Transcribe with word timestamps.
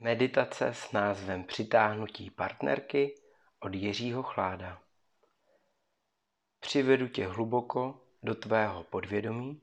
Meditace 0.00 0.74
s 0.74 0.92
názvem 0.92 1.44
Přitáhnutí 1.44 2.30
partnerky 2.30 3.14
od 3.60 3.74
Jiřího 3.74 4.22
Chláda. 4.22 4.82
Přivedu 6.60 7.08
tě 7.08 7.26
hluboko 7.26 8.06
do 8.22 8.34
tvého 8.34 8.84
podvědomí, 8.84 9.62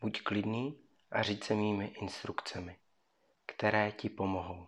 buď 0.00 0.22
klidný 0.22 0.80
a 1.10 1.22
říct 1.22 1.44
se 1.44 1.54
mými 1.54 1.86
instrukcemi, 1.86 2.78
které 3.46 3.92
ti 3.92 4.08
pomohou. 4.08 4.66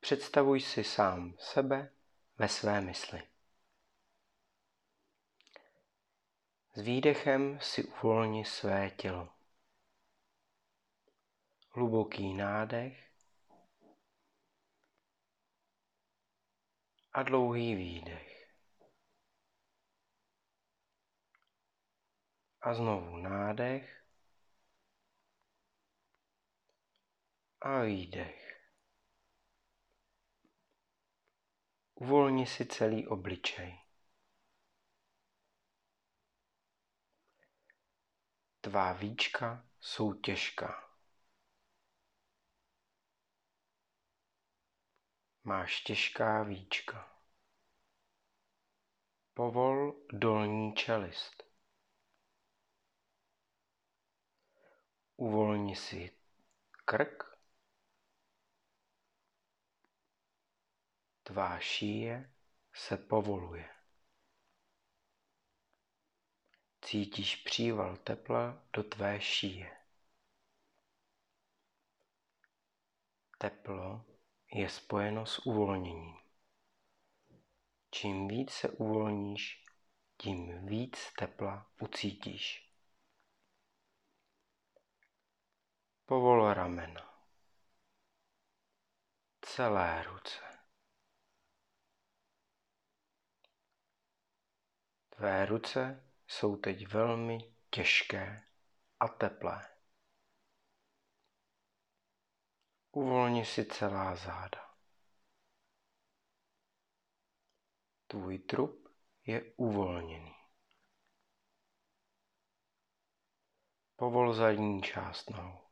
Představuj 0.00 0.60
si 0.60 0.84
sám 0.84 1.34
sebe 1.38 1.92
ve 2.38 2.48
své 2.48 2.80
mysli. 2.80 3.22
S 6.74 6.80
výdechem 6.80 7.58
si 7.60 7.84
uvolni 7.84 8.44
své 8.44 8.90
tělo. 8.90 9.28
Hluboký 11.70 12.34
nádech 12.34 13.07
a 17.18 17.22
dlouhý 17.22 17.74
výdech. 17.74 18.54
A 22.60 22.74
znovu 22.74 23.16
nádech 23.16 24.04
a 27.60 27.80
výdech. 27.82 28.60
Uvolni 31.94 32.46
si 32.46 32.66
celý 32.66 33.06
obličej. 33.06 33.78
Tvá 38.60 38.92
víčka 38.92 39.68
jsou 39.80 40.14
těžká. 40.14 40.87
Máš 45.48 45.80
těžká 45.80 46.42
víčka. 46.42 47.18
Povol 49.34 50.06
dolní 50.12 50.74
čelist. 50.74 51.42
Uvolni 55.16 55.76
si 55.76 56.18
krk. 56.84 57.38
Tvá 61.22 61.58
šíje 61.58 62.32
se 62.74 62.96
povoluje. 62.96 63.68
Cítíš 66.80 67.36
příval 67.36 67.96
tepla 67.96 68.62
do 68.72 68.82
tvé 68.82 69.20
šíje. 69.20 69.84
Teplo 73.38 74.07
je 74.52 74.68
spojeno 74.68 75.26
s 75.26 75.46
uvolněním. 75.46 76.16
Čím 77.90 78.28
víc 78.28 78.50
se 78.52 78.70
uvolníš, 78.70 79.64
tím 80.16 80.66
víc 80.66 81.12
tepla 81.18 81.70
ucítíš. 81.80 82.72
Povol 86.06 86.54
ramena. 86.54 87.24
Celé 89.40 90.02
ruce. 90.02 90.58
Tvé 95.08 95.46
ruce 95.46 96.12
jsou 96.26 96.56
teď 96.56 96.86
velmi 96.86 97.54
těžké 97.70 98.46
a 99.00 99.08
teplé. 99.08 99.77
Uvolni 102.92 103.44
si 103.44 103.64
celá 103.64 104.16
záda. 104.16 104.74
Tvůj 108.06 108.38
trup 108.38 108.88
je 109.26 109.54
uvolněný. 109.56 110.34
Povol 113.96 114.34
zadní 114.34 114.82
část 114.82 115.30
nohou. 115.30 115.68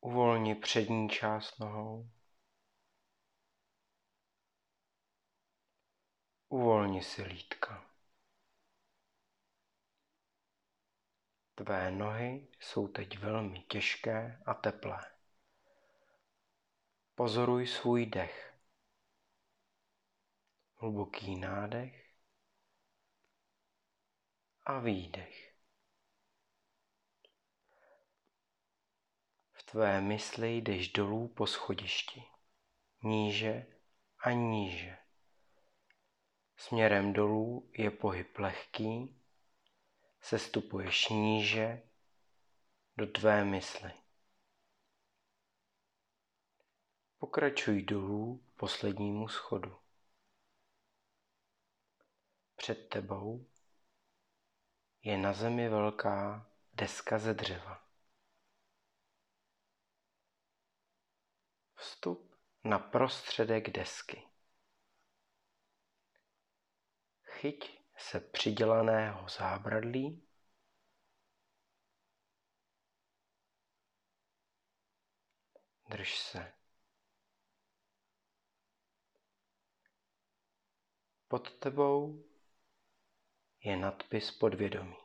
Uvolni 0.00 0.54
přední 0.54 1.08
část 1.08 1.58
nohou. 1.58 2.10
Uvolni 6.48 7.02
si 7.02 7.22
lítka. 7.22 7.91
Tvé 11.64 11.90
nohy 11.90 12.48
jsou 12.60 12.88
teď 12.88 13.18
velmi 13.18 13.60
těžké 13.60 14.42
a 14.46 14.54
teplé. 14.54 15.00
Pozoruj 17.14 17.66
svůj 17.66 18.06
dech. 18.06 18.54
Hluboký 20.74 21.36
nádech 21.36 22.14
a 24.64 24.78
výdech. 24.78 25.54
V 29.52 29.62
tvé 29.62 30.00
mysli 30.00 30.56
jdeš 30.56 30.92
dolů 30.92 31.28
po 31.28 31.46
schodišti, 31.46 32.24
níže 33.02 33.66
a 34.18 34.30
níže. 34.30 34.98
Směrem 36.56 37.12
dolů 37.12 37.70
je 37.72 37.90
pohyb 37.90 38.38
lehký 38.38 39.21
sestupuješ 40.22 41.08
níže 41.08 41.82
do 42.96 43.06
tvé 43.06 43.44
mysli. 43.44 43.92
Pokračuj 47.18 47.82
dolů 47.82 48.38
k 48.38 48.58
poslednímu 48.58 49.28
schodu. 49.28 49.78
Před 52.56 52.88
tebou 52.88 53.46
je 55.02 55.18
na 55.18 55.32
zemi 55.32 55.68
velká 55.68 56.50
deska 56.74 57.18
ze 57.18 57.34
dřeva. 57.34 57.88
Vstup 61.74 62.36
na 62.64 62.78
prostředek 62.78 63.70
desky. 63.70 64.28
Chyť 67.22 67.81
se 67.96 68.20
přidělaného 68.20 69.28
zábradlí 69.28 70.28
drž 75.92 76.18
se. 76.18 76.52
Pod 81.28 81.58
tebou 81.58 82.24
je 83.60 83.76
nadpis 83.76 84.30
podvědomí. 84.30 84.96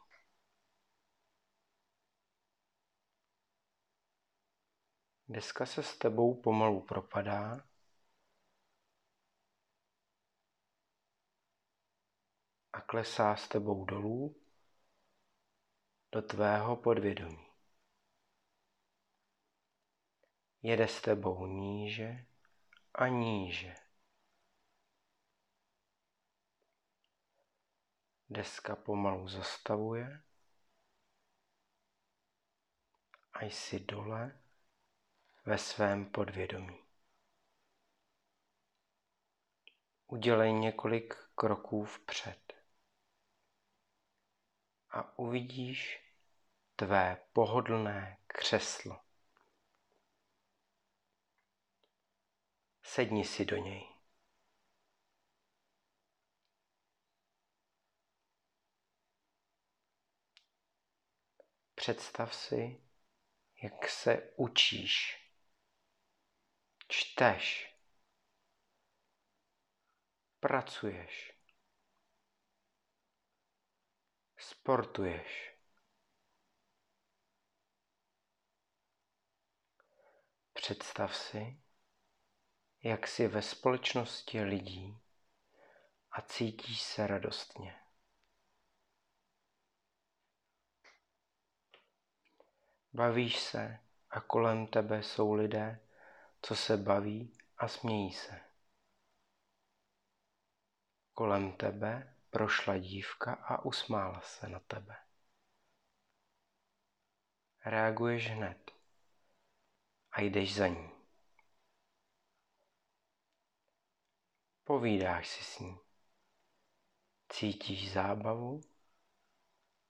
Deska 5.28 5.66
se 5.66 5.84
s 5.84 5.98
tebou 5.98 6.42
pomalu 6.42 6.81
propadá 6.81 7.66
a 12.77 12.81
klesá 12.81 13.35
s 13.35 13.47
tebou 13.47 13.85
dolů 13.85 14.35
do 16.11 16.21
tvého 16.21 16.75
podvědomí. 16.75 17.47
Jede 20.61 20.88
s 20.88 21.01
tebou 21.01 21.45
níže 21.45 22.25
a 22.93 23.07
níže. 23.07 23.75
Deska 28.29 28.75
pomalu 28.75 29.27
zastavuje 29.27 30.21
a 33.33 33.44
jsi 33.44 33.80
dole 33.80 34.41
ve 35.45 35.57
svém 35.57 36.12
podvědomí. 36.12 36.83
Udělej 40.07 40.53
několik 40.53 41.15
kroků 41.35 41.85
vpřed 41.85 42.56
a 44.97 45.17
uvidíš 45.19 46.03
tvé 46.75 47.27
pohodlné 47.33 48.17
křeslo. 48.27 49.01
Sedni 52.83 53.25
si 53.25 53.45
do 53.45 53.57
něj. 53.57 53.88
Představ 61.75 62.35
si, 62.35 62.81
jak 63.63 63.89
se 63.89 64.33
učíš, 64.35 65.23
čteš, 66.88 67.75
pracuješ. 70.39 71.37
Sportuješ. 74.47 75.57
Představ 80.53 81.15
si, 81.15 81.61
jak 82.83 83.07
jsi 83.07 83.27
ve 83.27 83.41
společnosti 83.41 84.41
lidí 84.41 84.99
a 86.11 86.21
cítíš 86.21 86.81
se 86.81 87.07
radostně. 87.07 87.75
Bavíš 92.94 93.39
se 93.39 93.79
a 94.09 94.21
kolem 94.21 94.67
tebe 94.67 95.03
jsou 95.03 95.33
lidé, 95.33 95.79
co 96.41 96.55
se 96.55 96.77
baví 96.77 97.38
a 97.57 97.67
smějí 97.67 98.13
se. 98.13 98.41
Kolem 101.13 101.51
tebe 101.51 102.17
prošla 102.29 102.77
dívka 102.77 103.33
a 103.33 103.65
usmála 103.65 104.21
se 104.21 104.50
na 104.50 104.59
tebe. 104.59 104.95
Reaguješ 107.65 108.27
hned 108.27 108.71
a 110.12 110.21
jdeš 110.21 110.56
za 110.56 110.68
ní. 110.68 110.91
Povídáš 114.63 115.27
si 115.27 115.44
s 115.44 115.59
ní. 115.59 115.79
Cítíš 117.29 117.94
zábavu 117.94 118.62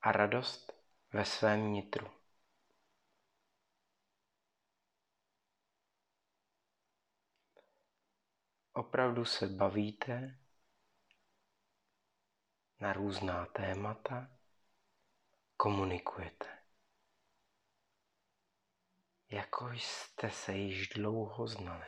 a 0.02 0.12
radost 0.12 0.72
ve 1.14 1.26
svém 1.26 1.72
nitru. 1.74 2.18
Opravdu 8.74 9.26
se 9.26 9.48
bavíte 9.48 10.40
na 12.80 12.94
různá 12.94 13.46
témata, 13.46 14.30
komunikujete. 15.58 16.48
Jako 19.30 19.72
jste 19.72 20.30
se 20.30 20.54
již 20.54 20.88
dlouho 20.90 21.48
znali. 21.48 21.86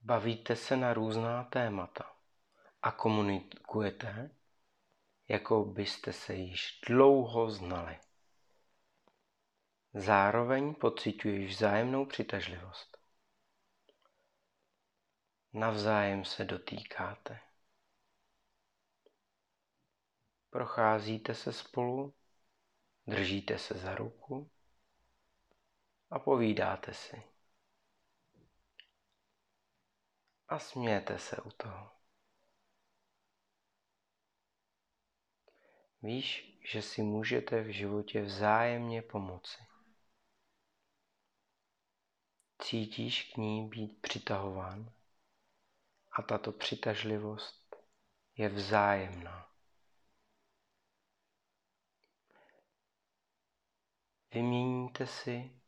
Bavíte 0.00 0.56
se 0.56 0.76
na 0.76 0.94
různá 0.94 1.44
témata 1.44 2.17
a 2.88 2.92
komunikujete, 2.92 4.30
jako 5.28 5.64
byste 5.64 6.12
se 6.12 6.34
již 6.34 6.80
dlouho 6.88 7.50
znali. 7.50 7.98
Zároveň 9.94 10.74
pociťuješ 10.74 11.54
vzájemnou 11.54 12.06
přitažlivost. 12.06 12.98
Navzájem 15.52 16.24
se 16.24 16.44
dotýkáte. 16.44 17.40
Procházíte 20.50 21.34
se 21.34 21.52
spolu, 21.52 22.14
držíte 23.06 23.58
se 23.58 23.74
za 23.74 23.94
ruku 23.94 24.50
a 26.10 26.18
povídáte 26.18 26.94
si. 26.94 27.22
A 30.48 30.58
smějete 30.58 31.18
se 31.18 31.36
u 31.36 31.50
toho. 31.50 31.97
Víš, 36.02 36.58
že 36.72 36.82
si 36.82 37.02
můžete 37.02 37.62
v 37.62 37.72
životě 37.72 38.22
vzájemně 38.22 39.02
pomoci. 39.02 39.58
Cítíš 42.62 43.32
k 43.32 43.36
ní 43.36 43.68
být 43.68 44.02
přitahován 44.02 44.92
a 46.12 46.22
tato 46.22 46.52
přitažlivost 46.52 47.76
je 48.36 48.48
vzájemná. 48.48 49.52
Vyměníte 54.34 55.06
si 55.06 55.60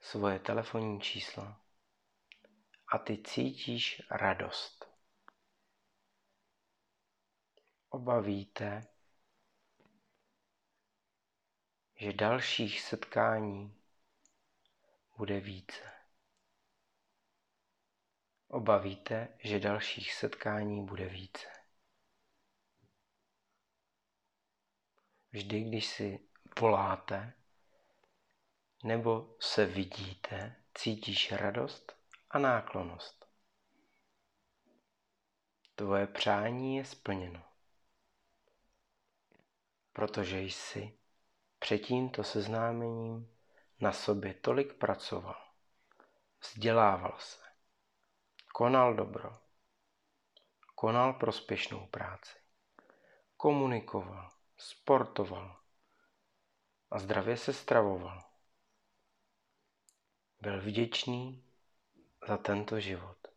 svoje 0.00 0.38
telefonní 0.38 1.00
čísla 1.00 1.60
a 2.88 2.98
ty 2.98 3.22
cítíš 3.22 4.02
radost. 4.10 4.79
Oba 7.92 8.20
víte, 8.20 8.86
že 11.96 12.12
dalších 12.12 12.80
setkání 12.80 13.82
bude 15.16 15.40
více. 15.40 15.92
Oba 18.48 18.78
víte, 18.78 19.38
že 19.38 19.60
dalších 19.60 20.12
setkání 20.12 20.86
bude 20.86 21.08
více. 21.08 21.48
Vždy, 25.32 25.60
když 25.60 25.86
si 25.86 26.28
voláte 26.60 27.32
nebo 28.84 29.36
se 29.40 29.66
vidíte, 29.66 30.56
cítíš 30.74 31.32
radost 31.32 31.92
a 32.30 32.38
náklonost. 32.38 33.26
Tvoje 35.74 36.06
přání 36.06 36.76
je 36.76 36.84
splněno 36.84 37.49
protože 39.92 40.40
jsi 40.40 40.98
před 41.58 41.78
tímto 41.78 42.24
seznámením 42.24 43.36
na 43.80 43.92
sobě 43.92 44.34
tolik 44.34 44.74
pracoval, 44.74 45.50
vzdělával 46.40 47.16
se, 47.18 47.44
konal 48.54 48.94
dobro, 48.94 49.38
konal 50.74 51.12
prospěšnou 51.12 51.86
práci, 51.86 52.38
komunikoval, 53.36 54.30
sportoval 54.56 55.60
a 56.90 56.98
zdravě 56.98 57.36
se 57.36 57.52
stravoval. 57.52 58.22
Byl 60.40 60.60
vděčný 60.60 61.44
za 62.28 62.36
tento 62.36 62.80
život. 62.80 63.28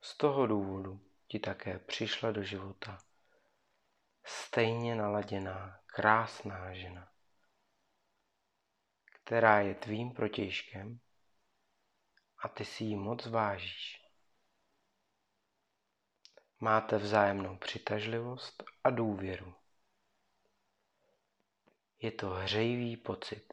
Z 0.00 0.16
toho 0.16 0.46
důvodu 0.46 1.00
ti 1.26 1.38
také 1.38 1.78
přišla 1.78 2.32
do 2.32 2.42
života 2.42 3.09
stejně 4.30 4.94
naladěná, 4.94 5.80
krásná 5.86 6.74
žena, 6.74 7.12
která 9.12 9.60
je 9.60 9.74
tvým 9.74 10.12
protějškem 10.12 11.00
a 12.44 12.48
ty 12.48 12.64
si 12.64 12.84
ji 12.84 12.96
moc 12.96 13.26
vážíš. 13.26 14.06
Máte 16.60 16.98
vzájemnou 16.98 17.56
přitažlivost 17.56 18.64
a 18.84 18.90
důvěru. 18.90 19.54
Je 21.98 22.10
to 22.12 22.30
hřejivý 22.30 22.96
pocit 22.96 23.52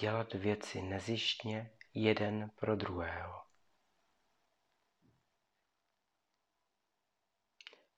dělat 0.00 0.32
věci 0.32 0.82
nezištně 0.82 1.70
jeden 1.94 2.50
pro 2.50 2.76
druhého. 2.76 3.47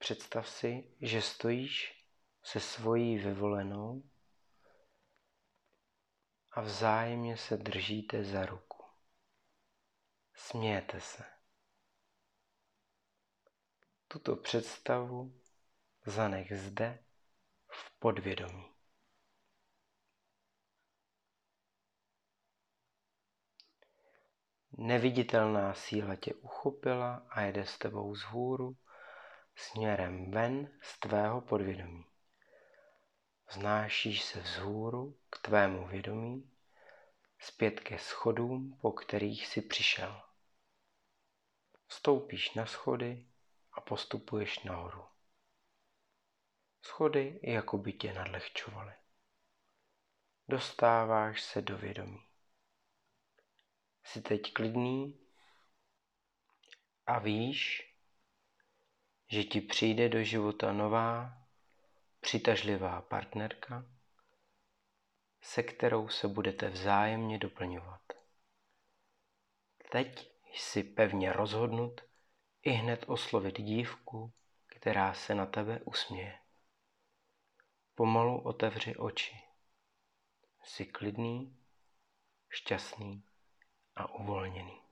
Představ 0.00 0.48
si, 0.48 0.96
že 1.00 1.22
stojíš 1.22 2.04
se 2.42 2.60
svojí 2.60 3.18
vyvolenou 3.18 4.02
a 6.50 6.60
vzájemně 6.60 7.36
se 7.36 7.56
držíte 7.56 8.24
za 8.24 8.46
ruku. 8.46 8.84
Smějete 10.34 11.00
se. 11.00 11.24
Tuto 14.08 14.36
představu 14.36 15.40
zanech 16.06 16.60
zde 16.60 17.04
v 17.68 17.98
podvědomí. 17.98 18.72
Neviditelná 24.72 25.74
síla 25.74 26.16
tě 26.16 26.34
uchopila 26.34 27.26
a 27.30 27.40
jede 27.40 27.66
s 27.66 27.78
tebou 27.78 28.14
z 28.14 28.22
hůru 28.22 28.76
směrem 29.60 30.30
ven 30.30 30.78
z 30.82 30.98
tvého 30.98 31.40
podvědomí. 31.40 32.06
Vznášíš 33.48 34.22
se 34.22 34.40
vzhůru 34.40 35.20
k 35.30 35.38
tvému 35.38 35.86
vědomí, 35.86 36.50
zpět 37.38 37.80
ke 37.80 37.98
schodům, 37.98 38.78
po 38.80 38.92
kterých 38.92 39.46
jsi 39.46 39.62
přišel. 39.62 40.22
Vstoupíš 41.86 42.54
na 42.54 42.66
schody 42.66 43.26
a 43.72 43.80
postupuješ 43.80 44.62
nahoru. 44.62 45.04
Schody 46.82 47.40
jako 47.42 47.78
by 47.78 47.92
tě 47.92 48.12
nadlehčovaly. 48.12 48.92
Dostáváš 50.48 51.42
se 51.42 51.62
do 51.62 51.78
vědomí. 51.78 52.26
Jsi 54.04 54.22
teď 54.22 54.52
klidný 54.52 55.20
a 57.06 57.18
víš, 57.18 57.89
že 59.30 59.44
ti 59.44 59.60
přijde 59.60 60.08
do 60.08 60.22
života 60.22 60.72
nová, 60.72 61.38
přitažlivá 62.20 63.02
partnerka, 63.02 63.86
se 65.42 65.62
kterou 65.62 66.08
se 66.08 66.28
budete 66.28 66.68
vzájemně 66.68 67.38
doplňovat. 67.38 68.02
Teď 69.92 70.32
jsi 70.52 70.82
pevně 70.82 71.32
rozhodnut 71.32 72.00
i 72.62 72.70
hned 72.70 73.04
oslovit 73.06 73.60
dívku, 73.60 74.32
která 74.66 75.14
se 75.14 75.34
na 75.34 75.46
tebe 75.46 75.80
usměje. 75.84 76.38
Pomalu 77.94 78.40
otevři 78.40 78.96
oči. 78.96 79.36
Jsi 80.64 80.86
klidný, 80.86 81.56
šťastný 82.48 83.24
a 83.96 84.14
uvolněný. 84.14 84.89